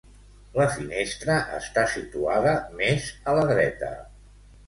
[0.59, 3.93] La finestra està situada més a la dreta.